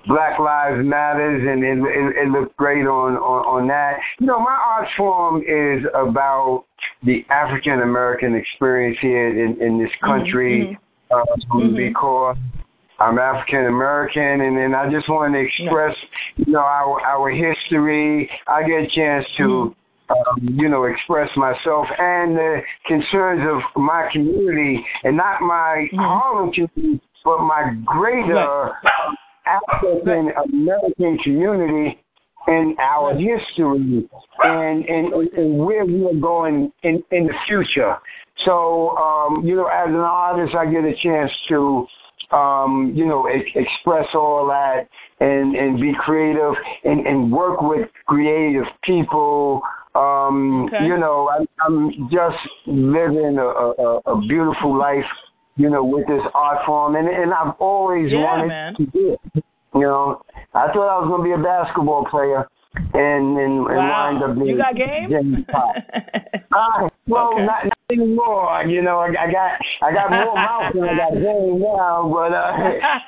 Black 0.06 0.38
Lives 0.38 0.84
Matters, 0.84 1.42
and 1.46 1.64
it, 1.64 1.78
it, 1.78 2.26
it 2.26 2.28
looked 2.30 2.56
great 2.56 2.86
on, 2.86 3.16
on 3.16 3.62
on 3.62 3.68
that. 3.68 3.98
You 4.18 4.26
know, 4.26 4.38
my 4.38 4.56
art 4.66 4.88
form 4.96 5.42
is 5.42 5.84
about 5.94 6.64
the 7.04 7.25
African 7.30 7.82
American 7.82 8.34
experience 8.34 8.98
here 9.00 9.28
in 9.28 9.60
in 9.60 9.78
this 9.78 9.90
mm-hmm, 10.02 10.06
country 10.06 10.78
mm-hmm. 11.10 11.14
Um, 11.14 11.62
mm-hmm. 11.62 11.76
because. 11.76 12.36
I'm 12.98 13.18
African 13.18 13.66
American, 13.66 14.40
and 14.40 14.56
then 14.56 14.75
I 14.75 14.90
just 14.90 15.06
want 15.06 15.34
to 15.34 15.38
express, 15.38 15.94
you 16.36 16.50
know, 16.50 16.60
our 16.60 16.98
our 17.02 17.28
history. 17.28 18.26
I 18.46 18.62
get 18.62 18.84
a 18.84 18.88
chance 18.88 19.26
to 19.36 19.42
mm-hmm 19.42 19.80
um, 20.10 20.38
you 20.40 20.68
know, 20.68 20.84
express 20.84 21.28
myself 21.36 21.86
and 21.98 22.36
the 22.36 22.60
concerns 22.86 23.42
of 23.50 23.82
my 23.82 24.08
community, 24.12 24.84
and 25.04 25.16
not 25.16 25.40
my 25.40 25.88
mm-hmm. 25.92 25.98
Harlem 25.98 26.52
community, 26.52 27.02
but 27.25 27.40
my 27.40 27.75
greater 27.84 28.72
African 29.47 30.31
American 30.53 31.19
community 31.19 31.99
and 32.47 32.79
our 32.79 33.12
history 33.12 34.09
and, 34.45 34.85
and, 34.85 35.12
and 35.12 35.59
where 35.59 35.85
we 35.85 36.05
are 36.05 36.21
going 36.21 36.73
in, 36.83 37.03
in 37.11 37.26
the 37.26 37.35
future. 37.49 37.97
So, 38.45 38.97
um, 38.97 39.45
you 39.45 39.57
know, 39.57 39.67
as 39.67 39.88
an 39.88 39.97
artist, 39.97 40.55
I 40.55 40.67
get 40.67 40.85
a 40.85 40.95
chance 41.03 41.33
to, 41.49 41.87
um, 42.31 42.93
you 42.95 43.07
know, 43.07 43.29
e- 43.29 43.53
express 43.55 44.07
all 44.15 44.47
that 44.47 44.88
and, 45.19 45.57
and 45.57 45.81
be 45.81 45.93
creative 45.99 46.53
and, 46.85 47.07
and 47.07 47.33
work 47.33 47.62
with 47.62 47.88
creative 48.07 48.65
people 48.85 49.62
um, 49.97 50.67
okay. 50.67 50.85
You 50.85 50.99
know, 50.99 51.31
I, 51.33 51.45
I'm 51.65 51.91
just 52.11 52.37
living 52.67 53.38
a, 53.38 53.49
a, 53.49 54.00
a 54.07 54.21
beautiful 54.29 54.76
life, 54.79 55.09
you 55.56 55.70
know, 55.70 55.84
with 55.84 56.06
this 56.06 56.22
art 56.34 56.64
form, 56.66 56.96
and 56.96 57.08
and 57.08 57.32
I've 57.32 57.54
always 57.58 58.12
yeah, 58.12 58.18
wanted 58.18 58.48
man. 58.48 58.75
to 58.76 58.86
do 58.86 59.16
it. 59.34 59.44
You 59.75 59.82
know, 59.82 60.22
I 60.54 60.68
thought 60.72 60.88
I 60.88 61.00
was 61.00 61.08
going 61.08 61.20
to 61.20 61.36
be 61.36 61.38
a 61.38 61.42
basketball 61.42 62.06
player, 62.10 62.48
and 62.94 63.38
and, 63.38 63.64
wow. 63.64 64.08
and 64.08 64.20
wind 64.20 64.25
up 64.25 64.36
being 64.36 64.56
you 64.56 64.56
got 64.56 64.76
game. 64.76 65.46
Uh, 65.52 66.88
well, 67.06 67.34
okay. 67.34 67.44
not, 67.44 67.64
not 67.64 67.78
anymore. 67.90 68.64
You 68.64 68.82
know, 68.82 68.98
I, 68.98 69.08
I 69.08 69.32
got 69.32 69.52
I 69.82 69.92
got 69.92 70.10
more 70.10 70.34
mouth 70.34 70.72
than 70.75 70.84
I 70.84 70.96
got 70.96 71.12
game 71.25 71.60
now, 71.60 72.08
but 72.08 72.32
uh, 72.32 72.52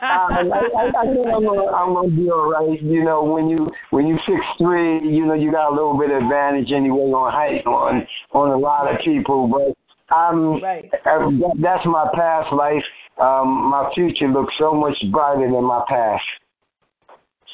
I, 0.02 0.44
I, 0.44 0.88
I 0.88 1.04
think 1.12 1.26
I'm 1.28 1.44
gonna 1.44 1.68
I'm 1.68 1.94
gonna 1.94 2.10
be 2.10 2.30
all 2.30 2.50
right. 2.50 2.82
You 2.82 3.04
know, 3.04 3.24
when 3.24 3.48
you 3.48 3.68
when 3.90 4.06
you 4.06 4.16
six 4.26 4.40
three, 4.58 5.00
you 5.04 5.26
know, 5.26 5.34
you 5.34 5.52
got 5.52 5.72
a 5.72 5.74
little 5.74 5.98
bit 5.98 6.10
of 6.10 6.22
advantage 6.22 6.72
anyway 6.72 7.12
on 7.12 7.32
height 7.32 7.66
on 7.66 8.06
on 8.32 8.50
a 8.50 8.58
lot 8.58 8.92
of 8.92 9.00
people, 9.04 9.48
but. 9.48 9.76
Um, 10.14 10.62
right. 10.62 10.90
Uh, 11.04 11.30
that's 11.60 11.84
my 11.84 12.08
past 12.14 12.52
life. 12.52 12.82
Um, 13.20 13.70
my 13.70 13.90
future 13.94 14.28
looks 14.28 14.54
so 14.58 14.72
much 14.72 14.96
brighter 15.12 15.50
than 15.50 15.64
my 15.64 15.84
past. 15.88 16.22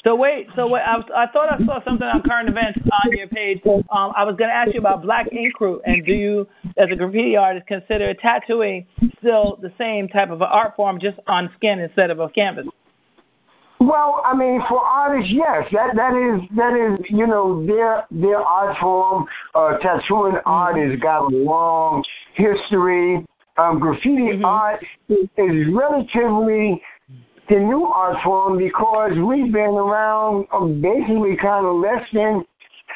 So 0.05 0.15
wait, 0.15 0.45
so 0.55 0.67
wait. 0.67 0.81
I, 0.85 0.97
was, 0.97 1.05
I 1.17 1.25
thought 1.33 1.49
I 1.51 1.57
saw 1.65 1.83
something 1.83 2.05
on 2.05 2.21
current 2.21 2.47
events 2.47 2.77
on 3.03 3.11
your 3.17 3.27
page. 3.27 3.59
Um, 3.65 4.13
I 4.15 4.23
was 4.23 4.35
going 4.37 4.51
to 4.51 4.55
ask 4.55 4.69
you 4.71 4.79
about 4.79 5.01
Black 5.01 5.25
Ink 5.33 5.55
Crew, 5.55 5.81
and 5.83 6.05
do 6.05 6.13
you, 6.13 6.47
as 6.77 6.89
a 6.93 6.95
graffiti 6.95 7.35
artist, 7.35 7.65
consider 7.65 8.13
tattooing 8.13 8.85
still 9.17 9.57
the 9.63 9.73
same 9.79 10.07
type 10.07 10.29
of 10.29 10.43
art 10.43 10.75
form, 10.75 10.99
just 11.01 11.17
on 11.25 11.49
skin 11.57 11.79
instead 11.79 12.11
of 12.11 12.19
a 12.19 12.29
canvas? 12.29 12.67
Well, 13.79 14.21
I 14.23 14.37
mean, 14.37 14.61
for 14.69 14.79
artists, 14.79 15.33
yes, 15.33 15.65
that 15.73 15.95
that 15.95 16.13
is 16.13 16.49
that 16.55 16.73
is 16.77 17.05
you 17.09 17.25
know 17.25 17.65
their 17.65 18.05
their 18.11 18.39
art 18.39 18.77
form. 18.79 19.25
Uh, 19.55 19.77
tattooing 19.79 20.37
mm-hmm. 20.37 20.49
art 20.49 20.77
has 20.77 20.99
got 20.99 21.25
a 21.25 21.35
long 21.35 22.03
history. 22.35 23.25
Um, 23.57 23.79
graffiti 23.79 24.35
mm-hmm. 24.35 24.45
art 24.45 24.83
is, 25.07 25.29
is 25.37 25.73
relatively 25.73 26.81
the 27.49 27.55
new 27.55 27.85
art 27.85 28.17
form 28.23 28.57
because 28.57 29.11
we've 29.27 29.51
been 29.51 29.75
around 29.75 30.45
uh, 30.51 30.65
basically 30.65 31.37
kind 31.41 31.65
of 31.65 31.75
less 31.77 32.03
than 32.13 32.43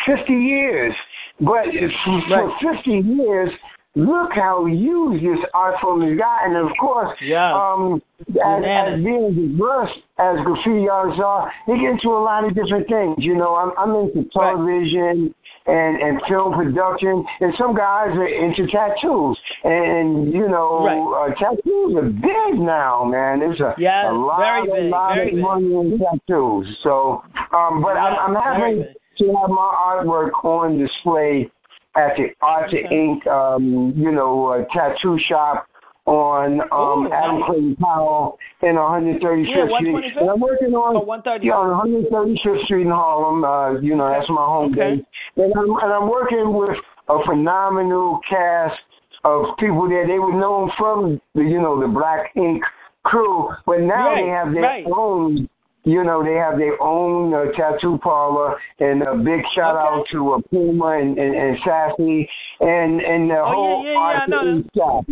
50 0.05 0.33
years. 0.33 0.93
But 1.39 1.65
for 2.03 2.51
50 2.75 2.91
years, 2.91 3.49
look 3.95 4.31
how 4.35 4.65
huge 4.65 5.21
this 5.21 5.39
art 5.53 5.75
form 5.81 6.01
has 6.01 6.17
gotten. 6.17 6.55
And 6.55 6.69
of 6.69 6.75
course, 6.77 7.17
yeah. 7.21 7.53
um, 7.53 8.01
as, 8.29 8.63
as 8.65 9.03
being 9.03 9.55
diverse 9.55 9.91
as 10.17 10.35
graffiti 10.43 10.89
artists 10.89 11.21
are, 11.23 11.51
they 11.67 11.75
get 11.75 11.91
into 11.91 12.09
a 12.09 12.21
lot 12.21 12.43
of 12.43 12.55
different 12.55 12.87
things. 12.87 13.15
You 13.19 13.35
know, 13.35 13.55
I'm, 13.55 13.71
I'm 13.77 13.95
into 13.95 14.27
television 14.33 15.33
and, 15.69 16.01
and 16.01 16.21
film 16.27 16.53
production, 16.53 17.23
and 17.41 17.53
some 17.57 17.75
guys 17.75 18.09
are 18.17 18.27
into 18.27 18.65
tattoos. 18.67 19.37
And, 19.63 20.33
you 20.33 20.47
know, 20.49 20.85
right. 20.85 21.31
uh, 21.31 21.35
tattoos 21.37 21.95
are 21.95 22.09
big 22.09 22.59
now, 22.59 23.05
man. 23.05 23.39
There's 23.39 23.59
a, 23.59 23.75
yes, 23.77 24.05
a 24.09 24.13
lot, 24.13 24.39
very 24.39 24.63
big, 24.65 24.91
a 24.91 24.95
lot 24.95 25.15
very 25.15 25.29
of 25.29 25.35
big. 25.35 25.43
money 25.43 25.73
in 25.73 25.99
tattoos. 25.99 26.67
So, 26.83 27.23
um, 27.53 27.81
but 27.81 27.95
I'm, 27.95 28.35
I'm 28.35 28.35
happy 28.35 28.83
to 29.19 29.25
have 29.25 29.49
my 29.49 29.71
artwork 29.85 30.43
on 30.43 30.77
display 30.77 31.51
at 31.95 32.15
the 32.17 32.27
Art 32.41 32.69
okay. 32.69 32.87
Ink, 32.91 33.25
um, 33.27 33.93
you 33.95 34.11
know, 34.11 34.47
uh, 34.47 34.65
tattoo 34.73 35.17
shop 35.27 35.68
on 36.09 36.61
um, 36.73 37.05
Ooh, 37.05 37.13
Adam 37.13 37.39
nice. 37.39 37.45
Clayton 37.45 37.75
Powell 37.77 38.39
in 38.63 38.75
135th 38.75 39.45
Yeah, 39.45 39.77
Street. 39.77 40.17
And 40.17 40.29
I'm 40.29 40.39
working 40.41 40.73
on 40.73 40.97
Oh, 40.97 41.37
yeah, 41.41 41.53
on 41.53 41.69
135th 41.85 42.65
Street 42.65 42.81
in 42.81 42.91
Harlem. 42.91 43.45
Uh, 43.45 43.79
you 43.79 43.95
know, 43.95 44.09
that's 44.09 44.27
my 44.29 44.41
home 44.41 44.73
Okay. 44.73 44.97
base. 44.97 45.05
And 45.37 45.53
I'm, 45.53 45.69
and 45.69 45.93
I'm 45.93 46.09
working 46.09 46.53
with 46.53 46.75
a 47.09 47.17
phenomenal 47.25 48.19
cast 48.27 48.79
of 49.23 49.55
people 49.59 49.87
there. 49.87 50.07
They 50.07 50.17
were 50.17 50.33
known 50.33 50.71
from 50.77 51.21
the, 51.35 51.43
you 51.43 51.61
know, 51.61 51.79
the 51.79 51.87
Black 51.87 52.31
Ink 52.35 52.63
crew, 53.03 53.49
but 53.65 53.81
now 53.81 54.09
Right, 54.09 54.25
they 54.25 54.29
have 54.29 54.51
their 54.53 54.63
right. 54.63 54.85
own 54.91 55.47
you 55.85 56.03
know, 56.03 56.21
they 56.21 56.33
have 56.33 56.57
their 56.57 56.79
own 56.83 57.33
uh, 57.33 57.51
tattoo 57.55 57.97
parlor, 58.03 58.57
and 58.79 59.01
a 59.01 59.15
big 59.15 59.39
shout 59.55 59.77
Okay. 59.77 59.87
out 59.87 60.05
to 60.11 60.33
uh, 60.33 60.41
Puma 60.51 60.99
and, 60.99 61.17
and, 61.17 61.33
and 61.33 61.57
Sassy 61.65 62.29
and 62.59 62.99
and 62.99 63.29
the 63.31 63.39
Oh, 63.39 63.47
yeah, 63.47 63.55
whole 63.55 63.85
yeah, 63.85 63.93
yeah, 63.93 63.99
I 63.99 64.13
Art 64.19 64.29
know 64.29 64.45
them. 64.45 64.57
Ink 64.57 64.67
shop. 64.75 65.05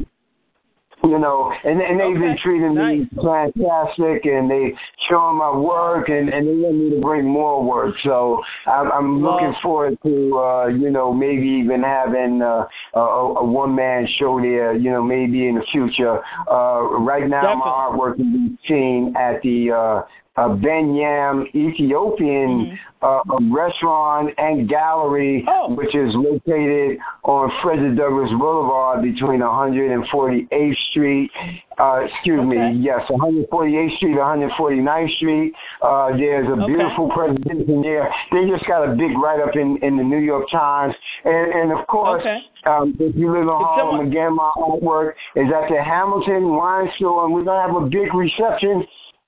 You 1.03 1.19
know, 1.19 1.53
and 1.63 1.79
and 1.79 1.99
they've 1.99 2.19
been 2.19 2.35
treating 2.43 2.73
nice. 2.73 2.99
me 2.99 3.09
fantastic, 3.15 4.25
and 4.25 4.49
they 4.49 4.73
showing 5.09 5.37
my 5.37 5.55
work, 5.55 6.09
and 6.09 6.27
and 6.29 6.47
they 6.47 6.55
want 6.55 6.75
me 6.75 6.89
to 6.89 6.99
bring 6.99 7.25
more 7.25 7.63
work. 7.63 7.95
So 8.03 8.41
I'm, 8.65 8.91
I'm 8.91 9.21
Well- 9.21 9.33
looking 9.33 9.55
forward 9.61 9.97
to 10.03 10.37
uh, 10.37 10.67
you 10.67 10.89
know 10.89 11.13
maybe 11.13 11.47
even 11.47 11.83
having 11.83 12.41
uh, 12.41 12.65
a, 12.95 12.99
a 12.99 13.45
one 13.45 13.75
man 13.75 14.07
show 14.19 14.39
there. 14.41 14.73
You 14.73 14.89
know, 14.91 15.03
maybe 15.03 15.47
in 15.47 15.55
the 15.55 15.65
future. 15.71 16.19
Uh, 16.49 16.81
right 16.99 17.29
now, 17.29 17.55
my 17.55 17.65
artwork 17.65 18.15
can 18.17 18.31
be 18.49 18.57
seen 18.67 19.13
at 19.15 19.41
the 19.43 19.71
uh, 19.71 20.01
uh, 20.37 20.49
Benyam 20.49 21.45
Ethiopian 21.55 22.77
uh, 23.01 23.21
restaurant 23.51 24.33
and 24.37 24.67
gallery, 24.69 25.45
Oh. 25.47 25.73
which 25.75 25.93
is 25.95 26.13
located 26.15 26.97
on 27.23 27.51
Frederick 27.61 27.97
Douglass 27.97 28.29
Boulevard 28.39 29.01
between 29.03 29.41
148th 29.41 30.75
Street. 30.91 31.29
Uh, 31.79 32.01
excuse 32.09 32.39
Okay. 32.39 32.47
me, 32.73 32.79
yes, 32.81 33.01
148th 33.09 33.95
Street, 33.97 34.17
149th 34.17 35.11
Street. 35.17 35.53
Uh, 35.81 36.09
there's 36.17 36.47
a 36.47 36.53
Okay. 36.53 36.65
beautiful 36.65 37.09
presentation 37.09 37.81
there. 37.81 38.11
They 38.31 38.45
just 38.49 38.65
got 38.65 38.83
a 38.89 38.93
big 38.93 39.15
write 39.17 39.39
up 39.39 39.55
in, 39.55 39.77
in 39.83 39.95
the 39.97 40.03
New 40.03 40.17
York 40.17 40.49
Times, 40.51 40.95
and, 41.23 41.53
and 41.53 41.71
of 41.71 41.85
course. 41.87 42.21
Okay. 42.21 42.39
Um, 42.65 42.95
if 42.99 43.15
you 43.15 43.31
live 43.31 43.43
in 43.43 43.47
Harlem, 43.47 44.07
again, 44.07 44.35
my 44.35 44.51
artwork 44.57 45.13
is 45.35 45.47
at 45.53 45.69
the 45.69 45.81
Hamilton 45.81 46.49
Wine 46.49 46.89
Store, 46.97 47.25
and 47.25 47.33
we're 47.33 47.43
gonna 47.43 47.61
have 47.61 47.75
a 47.81 47.85
big 47.87 48.13
reception 48.13 48.83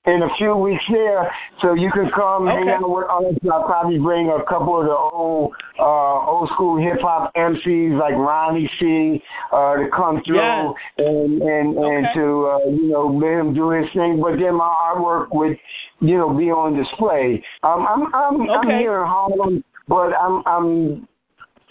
in 0.06 0.22
a 0.22 0.28
few 0.38 0.56
weeks 0.56 0.82
there, 0.90 1.30
so 1.60 1.74
you 1.74 1.90
can 1.92 2.10
come 2.14 2.46
hang 2.46 2.62
Okay. 2.62 2.72
out 2.72 2.88
with 2.88 3.04
us. 3.04 3.52
I'll 3.52 3.64
probably 3.64 3.98
bring 3.98 4.30
a 4.30 4.42
couple 4.44 4.80
of 4.80 4.86
the 4.86 4.96
old, 4.96 5.54
uh, 5.78 6.26
old 6.26 6.48
school 6.50 6.78
hip 6.78 7.00
hop 7.02 7.34
MCs 7.34 7.98
like 7.98 8.14
Ronnie 8.14 8.70
C 8.78 9.22
uh, 9.52 9.76
to 9.76 9.88
come 9.94 10.22
through 10.24 10.36
Yes. 10.36 10.74
and 10.98 11.42
and 11.42 11.76
and 11.76 12.06
Okay. 12.06 12.14
to 12.14 12.46
uh, 12.46 12.58
you 12.70 12.88
know 12.88 13.06
let 13.08 13.40
him 13.40 13.52
do 13.52 13.70
his 13.70 13.92
thing. 13.92 14.20
But 14.22 14.38
then 14.38 14.54
my 14.54 14.74
artwork 14.88 15.34
would 15.34 15.58
you 16.00 16.16
know 16.16 16.30
be 16.32 16.50
on 16.50 16.74
display. 16.76 17.44
Um, 17.62 17.86
I'm 17.86 18.14
I'm 18.14 18.50
I'm 18.50 18.70
here 18.78 19.02
in 19.02 19.06
Harlem, 19.06 19.64
but 19.86 20.14
I'm 20.14 20.42
I'm 20.46 21.08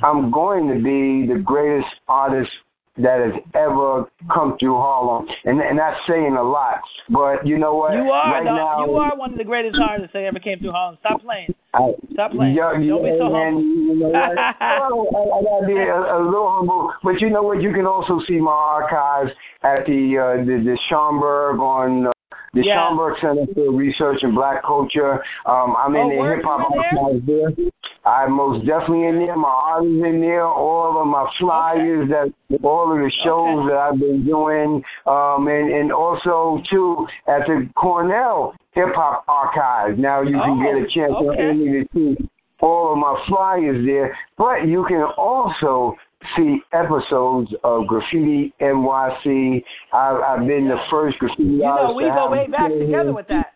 I'm 0.04 0.30
going 0.32 0.68
to 0.68 0.76
be 0.76 1.26
the 1.34 1.40
greatest 1.40 1.90
artist 2.08 2.52
that 3.02 3.20
has 3.20 3.36
ever 3.56 4.06
come 4.34 4.58
through 4.60 4.76
Harlem, 4.76 5.26
and 5.46 5.60
and 5.62 5.80
that's 5.80 5.98
saying 6.08 6.36
a 6.38 6.44
lot. 6.44 6.82
But 7.10 7.46
you 7.48 7.58
know 7.58 7.76
what? 7.76 7.94
You 7.94 8.12
are 8.12 8.32
right 8.32 8.44
the, 8.44 8.52
now, 8.52 8.86
you 8.86 8.94
are 8.96 9.16
one 9.18 9.32
of 9.32 9.38
the 9.38 9.44
greatest 9.44 9.78
artists 9.82 10.14
that 10.14 10.24
ever 10.24 10.40
came 10.40 10.60
through 10.60 10.72
Harlem. 10.72 10.98
Stop 11.00 11.22
playing. 11.22 11.54
I, 11.74 11.94
Stop 12.14 12.32
playing. 12.32 12.56
Yeah, 12.56 12.74
Don't 12.74 12.84
yeah, 12.84 13.12
be 13.12 13.18
so 13.18 13.32
humble. 13.32 13.62
You 13.62 13.96
know 14.00 14.12
I, 14.14 14.54
I 14.60 15.40
gotta 15.42 15.66
be 15.66 15.78
a, 15.78 15.96
a 15.96 16.20
little 16.24 16.52
humble, 16.52 16.94
but 17.04 17.22
you 17.22 17.30
know 17.30 17.44
what? 17.44 17.62
You 17.62 17.74
can 17.74 17.86
also 17.86 18.20
see 18.28 18.40
my 18.40 18.52
archives 18.52 19.32
at 19.64 19.86
the 19.86 20.20
uh, 20.20 20.44
the, 20.44 20.60
the 20.64 20.78
Schomburg 20.92 21.60
on 21.60 22.08
uh, 22.08 22.12
the 22.54 22.64
yeah. 22.64 22.78
Schomburg 22.78 23.20
Center 23.22 23.46
for 23.54 23.72
Research 23.72 24.24
in 24.24 24.34
Black 24.34 24.64
Culture. 24.64 25.24
Um, 25.46 25.76
I'm 25.78 25.96
in 25.96 26.02
oh, 26.02 26.24
the 26.24 26.36
hip 26.36 26.44
hop 26.44 26.72
archives 26.72 27.26
there. 27.26 27.72
I'm 28.06 28.34
most 28.34 28.66
definitely 28.66 29.08
in 29.08 29.20
there. 29.20 29.36
My 29.36 29.50
art 29.50 29.86
is 29.86 30.04
in 30.04 30.22
there. 30.22 30.46
All 30.46 31.00
of 31.00 31.08
my 31.08 31.30
flyers 31.40 32.10
okay. 32.10 32.32
that 32.50 32.64
all 32.64 32.92
of 32.92 32.98
the 32.98 33.12
shows 33.24 33.60
okay. 33.60 33.70
that 33.70 33.78
I've 33.78 34.00
been 34.00 34.26
doing, 34.26 34.82
um, 35.06 35.48
and 35.48 35.72
and 35.72 35.92
also 35.92 36.62
too 36.70 37.08
at 37.28 37.46
the 37.46 37.70
Cornell 37.76 38.56
Hip 38.72 38.90
Hop 38.96 39.26
Archive. 39.28 39.98
Now 39.98 40.22
you 40.22 40.40
can 40.40 40.60
oh, 40.60 40.64
get 40.64 40.76
a 40.82 40.88
chance 40.88 41.14
okay. 41.22 41.54
to 41.54 41.86
see 41.94 42.30
all 42.62 42.94
of 42.94 42.98
my 42.98 43.24
flyers 43.28 43.86
there, 43.86 44.18
but 44.38 44.68
you 44.68 44.86
can 44.88 45.04
also 45.18 45.96
see 46.36 46.60
episodes 46.74 47.50
of 47.64 47.88
Graffiti 47.88 48.54
NYC. 48.62 49.64
I've, 49.94 50.22
I've 50.22 50.48
been 50.48 50.68
the 50.68 50.78
first 50.92 51.18
graffiti 51.20 51.44
you 51.44 51.60
know, 51.60 51.94
we 51.96 52.04
go 52.04 52.30
way 52.30 52.48
back 52.48 52.72
together 52.72 53.14
with 53.14 53.28
that. 53.28 53.54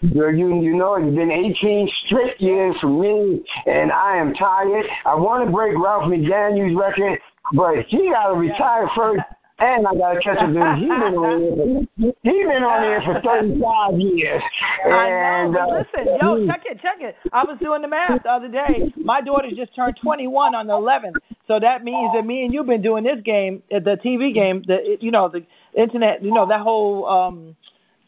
You, 0.00 0.60
you 0.60 0.76
know, 0.76 0.96
it's 0.96 1.16
been 1.16 1.30
18 1.30 1.88
straight 2.06 2.40
years 2.40 2.76
for 2.80 2.88
me, 2.88 3.42
and 3.66 3.90
I 3.90 4.16
am 4.16 4.34
tired. 4.34 4.84
I 5.06 5.14
want 5.14 5.46
to 5.46 5.50
break 5.50 5.72
Ralph 5.78 6.04
McDaniels' 6.04 6.78
record, 6.78 7.18
but 7.54 7.86
he 7.88 8.10
got 8.10 8.28
to 8.28 8.34
retire 8.34 8.88
first. 8.94 9.22
And 9.60 9.86
I 9.86 9.94
gotta 9.94 10.20
catch 10.20 10.38
up 10.38 10.50
to 10.50 10.58
him. 10.58 10.76
He 10.82 10.90
been 10.90 11.14
on 11.14 11.38
here. 11.38 12.12
He 12.26 12.42
been 12.42 12.66
on 12.66 12.82
here 12.82 13.00
for 13.06 13.22
thirty 13.22 13.54
five 13.62 13.94
years. 14.00 14.42
And, 14.84 14.92
I 14.94 15.46
know. 15.46 15.70
Uh, 15.70 15.78
listen, 15.78 16.18
yo, 16.20 16.46
check 16.50 16.62
it, 16.66 16.82
check 16.82 16.98
it. 16.98 17.14
I 17.32 17.44
was 17.44 17.56
doing 17.62 17.80
the 17.80 17.86
math 17.86 18.24
the 18.24 18.30
other 18.30 18.48
day. 18.48 18.90
My 18.96 19.20
daughter 19.20 19.46
just 19.54 19.72
turned 19.76 19.94
twenty 20.02 20.26
one 20.26 20.56
on 20.56 20.66
the 20.66 20.74
eleventh, 20.74 21.16
so 21.46 21.60
that 21.60 21.84
means 21.84 22.12
that 22.14 22.24
me 22.24 22.44
and 22.44 22.52
you've 22.52 22.66
been 22.66 22.82
doing 22.82 23.04
this 23.04 23.22
game, 23.24 23.62
uh, 23.74 23.78
the 23.78 23.96
TV 24.04 24.32
game, 24.32 24.62
the 24.66 24.96
you 25.00 25.10
know 25.10 25.28
the 25.28 25.44
internet, 25.80 26.22
you 26.22 26.32
know 26.32 26.46
that 26.48 26.60
whole 26.60 27.06
um 27.06 27.56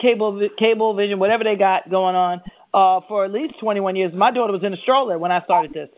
cable 0.00 0.48
cable 0.58 0.94
vision, 0.94 1.18
whatever 1.18 1.44
they 1.44 1.56
got 1.56 1.90
going 1.90 2.16
on, 2.16 2.40
uh, 2.74 3.00
for 3.08 3.24
at 3.24 3.32
least 3.32 3.54
twenty 3.60 3.80
one 3.80 3.96
years. 3.96 4.12
My 4.14 4.30
daughter 4.30 4.52
was 4.52 4.64
in 4.64 4.72
a 4.72 4.78
stroller 4.78 5.18
when 5.18 5.32
I 5.32 5.42
started 5.44 5.72
this. 5.72 5.88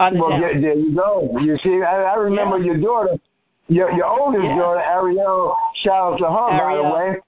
well, 0.00 0.30
there, 0.40 0.60
there, 0.60 0.74
you 0.74 0.94
go. 0.94 1.38
You 1.40 1.56
see, 1.62 1.82
I, 1.82 2.02
I 2.02 2.14
remember 2.14 2.58
yeah. 2.58 2.72
your 2.72 2.80
daughter 2.80 3.18
your 3.68 3.92
your 3.92 4.06
oldest 4.06 4.44
yeah. 4.44 4.56
daughter, 4.56 4.80
Ariel, 4.80 5.56
shout 5.82 6.14
out 6.14 6.16
to 6.18 6.24
her 6.24 6.60
Ariel. 6.60 6.82
by 6.82 6.88
the 6.88 7.10
way. 7.12 7.20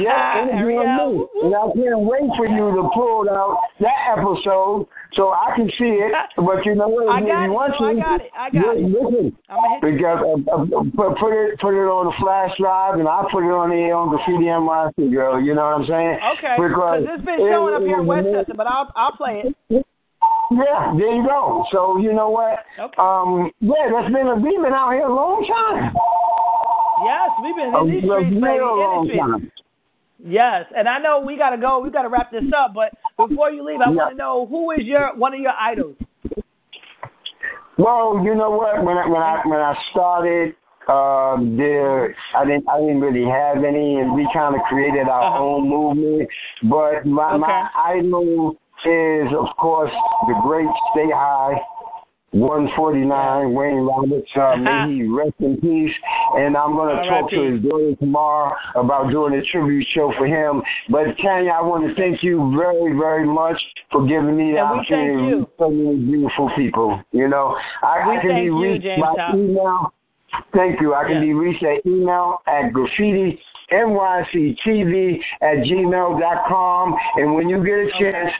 Yeah, 0.00 0.42
interviewing 0.42 0.96
me. 0.96 1.26
And 1.44 1.54
I 1.54 1.64
can't 1.76 2.02
wait 2.08 2.28
for 2.36 2.46
you 2.46 2.72
to 2.72 2.88
pull 2.94 3.28
out 3.28 3.60
that 3.80 4.16
episode 4.16 4.88
so 5.14 5.30
I 5.30 5.52
can 5.56 5.68
see 5.78 6.00
it. 6.00 6.12
But 6.36 6.64
you 6.64 6.74
know 6.74 6.88
what? 6.88 7.08
I 7.08 7.20
got 7.20 7.44
you 7.44 7.50
it. 7.50 7.54
want 7.54 7.74
no, 7.80 7.86
I 7.86 7.94
got 7.94 8.20
it. 8.20 8.30
I 8.32 8.48
got 8.50 8.76
it. 8.76 8.88
Listen, 8.88 9.36
because 9.84 10.20
uh, 10.24 10.52
uh, 10.52 10.84
put, 10.96 11.18
put 11.20 11.32
it 11.32 11.60
put 11.60 11.76
it 11.76 11.88
on 11.88 12.08
the 12.08 12.16
flash 12.20 12.52
drive, 12.58 12.98
and 12.98 13.08
I 13.08 13.24
put 13.30 13.44
it 13.44 13.52
on 13.52 13.70
the 13.70 13.92
on 13.92 14.08
Graffiti 14.08 14.48
NYC, 14.48 15.12
girl. 15.12 15.40
You 15.40 15.54
know 15.54 15.64
what 15.68 15.84
I'm 15.84 15.86
saying? 15.88 16.16
Okay. 16.38 16.56
Because 16.56 17.04
it's 17.04 17.24
been 17.24 17.38
showing 17.38 17.74
it, 17.74 17.76
up 17.76 17.84
here 17.84 18.00
in 18.00 18.06
Westchester, 18.06 18.54
but 18.56 18.66
I'll 18.66 18.88
I'll 18.96 19.16
play 19.16 19.44
it. 19.44 19.84
Yeah, 20.50 20.96
there 20.96 21.12
you 21.12 21.24
go. 21.28 21.64
So 21.72 21.98
you 22.00 22.12
know 22.12 22.30
what? 22.30 22.64
Okay. 22.80 22.96
Um, 22.96 23.52
yeah, 23.60 23.92
that's 23.92 24.12
been 24.12 24.28
a, 24.28 24.36
we've 24.36 24.64
out 24.64 24.92
here 24.92 25.04
a 25.04 25.14
long 25.14 25.44
time. 25.44 25.92
Yes, 27.04 27.30
we've 27.42 27.56
been 27.56 27.74
in 27.74 27.86
these 27.90 28.04
streets, 28.04 28.34
baby. 28.34 28.60
Long 28.60 29.08
time. 29.08 29.52
Yes, 30.24 30.64
and 30.76 30.88
I 30.88 30.98
know 30.98 31.20
we 31.24 31.36
gotta 31.36 31.58
go. 31.58 31.78
We 31.78 31.90
gotta 31.90 32.08
wrap 32.08 32.32
this 32.32 32.44
up. 32.56 32.74
But 32.74 32.92
before 33.16 33.50
you 33.50 33.64
leave, 33.64 33.80
I 33.80 33.90
yeah. 33.90 33.96
want 33.96 34.10
to 34.12 34.16
know 34.16 34.46
who 34.46 34.72
is 34.72 34.80
your 34.82 35.14
one 35.16 35.34
of 35.34 35.40
your 35.40 35.52
idols. 35.52 35.96
Well, 37.78 38.20
you 38.24 38.34
know 38.34 38.50
what? 38.50 38.82
When 38.84 38.98
I 38.98 39.06
when 39.06 39.22
I 39.22 39.42
when 39.44 39.60
I 39.60 39.74
started, 39.92 40.54
um, 40.88 41.56
there 41.56 42.16
I 42.36 42.44
didn't 42.44 42.68
I 42.68 42.80
didn't 42.80 43.00
really 43.00 43.30
have 43.30 43.62
any, 43.62 44.00
and 44.00 44.14
we 44.14 44.28
kind 44.34 44.56
of 44.56 44.60
created 44.68 45.06
our 45.08 45.34
uh-huh. 45.34 45.44
own 45.44 45.68
movement. 45.68 46.28
But 46.64 47.06
my 47.06 47.34
okay. 47.34 47.40
my 47.40 47.68
idol 47.86 48.56
is, 48.84 49.32
of 49.38 49.56
course, 49.56 49.92
the 50.26 50.34
great 50.42 50.68
Stay 50.92 51.10
High. 51.14 51.54
149 52.32 53.54
Wayne 53.54 53.76
Roberts, 53.76 54.28
uh, 54.36 54.54
may 54.56 54.96
he 54.96 55.08
rest 55.08 55.32
in 55.40 55.56
peace. 55.62 55.94
And 56.36 56.56
I'm 56.56 56.72
going 56.74 56.96
to 56.96 57.02
talk 57.08 57.30
to 57.30 57.52
his 57.52 57.62
daughter 57.62 57.94
tomorrow 57.96 58.54
about 58.74 59.10
doing 59.10 59.34
a 59.34 59.42
tribute 59.42 59.86
show 59.94 60.12
for 60.18 60.26
him. 60.26 60.62
But 60.90 61.16
Tanya, 61.22 61.52
I 61.52 61.62
want 61.62 61.88
to 61.88 61.94
thank 61.94 62.22
you 62.22 62.52
very, 62.56 62.96
very 62.96 63.26
much 63.26 63.62
for 63.90 64.06
giving 64.06 64.36
me 64.36 64.52
the 64.52 64.58
opportunity 64.58 65.30
to 65.30 65.38
meet 65.38 65.48
so 65.58 65.70
many 65.70 65.96
beautiful 65.98 66.50
people. 66.56 67.00
You 67.12 67.28
know, 67.28 67.56
I, 67.82 68.08
we 68.08 68.16
I 68.16 68.22
can 68.22 68.44
be 68.44 68.50
reached 68.50 68.86
by 69.00 69.34
email. 69.34 69.92
Thank 70.54 70.80
you. 70.80 70.94
I 70.94 71.04
can 71.04 71.14
yeah. 71.14 71.20
be 71.20 71.32
reached 71.32 71.64
at 71.64 71.86
email 71.86 72.42
at 72.46 72.72
graffiti 72.72 73.40
nyctv 73.72 75.18
at 75.42 75.56
gmail.com. 75.64 76.96
And 77.16 77.34
when 77.34 77.48
you 77.48 77.64
get 77.64 77.74
a 77.74 77.90
chance, 77.98 78.32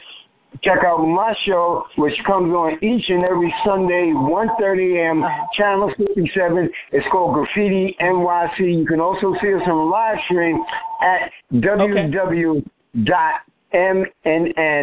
check 0.63 0.79
out 0.85 0.97
my 1.05 1.33
show, 1.45 1.85
which 1.97 2.13
comes 2.25 2.51
on 2.53 2.73
each 2.83 3.09
and 3.09 3.23
every 3.23 3.53
Sunday, 3.65 4.11
1.30 4.13 4.97
a.m., 4.97 5.23
uh-huh. 5.23 5.45
Channel 5.57 5.93
57. 5.97 6.69
It's 6.91 7.05
called 7.11 7.33
Graffiti 7.35 7.95
NYC. 8.01 8.79
You 8.79 8.85
can 8.85 8.99
also 8.99 9.33
see 9.41 9.53
us 9.53 9.61
on 9.67 9.89
live 9.89 10.17
stream 10.25 10.59
at 11.01 11.31
www.mnn, 11.53 12.63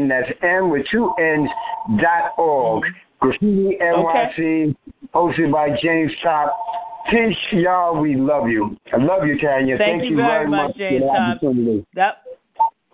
that's 0.09 0.33
M 0.43 0.71
with 0.71 0.87
two 0.91 1.13
N's, 1.19 1.51
dot 2.01 2.33
org. 2.39 2.85
Mm-hmm. 2.85 2.99
Graffiti 3.19 3.79
NYC, 3.81 4.71
okay. 4.71 4.75
hosted 5.15 5.53
by 5.53 5.69
James 5.83 6.13
Top. 6.23 6.57
Peace, 7.11 7.37
y'all. 7.53 8.01
We 8.01 8.17
love 8.17 8.49
you. 8.49 8.77
I 8.93 8.97
love 8.97 9.27
you, 9.27 9.39
Tanya. 9.39 9.79
Thank, 9.79 10.01
Thank 10.01 10.11
you, 10.11 10.17
very 10.17 10.49
much, 10.49 10.71
much 10.71 10.77
James 10.77 11.05
Top. 11.05 11.39
That 11.95 12.17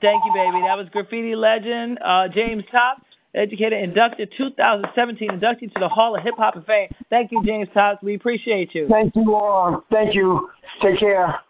Thank 0.02 0.24
you, 0.26 0.32
baby. 0.34 0.60
That 0.66 0.76
was 0.76 0.88
graffiti 0.90 1.36
legend 1.36 1.98
uh, 2.04 2.26
James 2.28 2.64
Top, 2.72 3.02
educator, 3.34 3.76
inducted 3.76 4.32
2017, 4.36 5.30
inducted 5.32 5.72
to 5.74 5.80
the 5.80 5.88
Hall 5.88 6.16
of 6.16 6.24
Hip 6.24 6.34
Hop 6.36 6.56
and 6.56 6.66
Fame. 6.66 6.88
Thank 7.08 7.30
you, 7.30 7.42
James 7.46 7.68
Top. 7.72 8.02
We 8.02 8.16
appreciate 8.16 8.74
you. 8.74 8.88
Thank 8.88 9.14
you 9.14 9.34
all. 9.34 9.84
Thank 9.90 10.14
you. 10.14 10.50
Take 10.82 10.98
care. 10.98 11.40